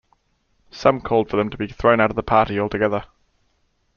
Some 0.71 0.99
called 1.01 1.29
for 1.29 1.37
them 1.37 1.51
to 1.51 1.57
be 1.59 1.67
thrown 1.67 1.99
out 1.99 2.09
of 2.09 2.15
the 2.15 2.23
party 2.23 2.59
altogether. 2.59 3.03